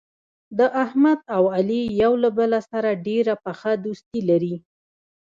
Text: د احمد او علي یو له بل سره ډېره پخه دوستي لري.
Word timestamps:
د 0.57 0.59
احمد 0.83 1.19
او 1.35 1.43
علي 1.55 1.81
یو 2.01 2.13
له 2.23 2.29
بل 2.37 2.51
سره 2.71 2.89
ډېره 3.07 3.33
پخه 3.45 3.71
دوستي 3.85 4.19
لري. 4.29 4.55